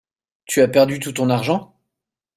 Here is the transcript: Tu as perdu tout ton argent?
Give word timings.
Tu 0.47 0.63
as 0.63 0.67
perdu 0.67 0.99
tout 0.99 1.11
ton 1.11 1.29
argent? 1.29 1.77